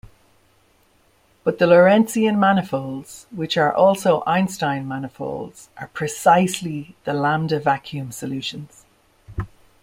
But 1.43 1.59
the 1.59 1.67
Lorentzian 1.67 2.39
manifolds 2.39 3.27
which 3.29 3.55
are 3.55 3.71
also 3.71 4.23
Einstein 4.25 4.87
manifolds 4.87 5.69
are 5.77 5.89
precisely 5.89 6.95
the 7.05 7.11
Lambdavacuum 7.11 8.11
solutions. 8.11 8.83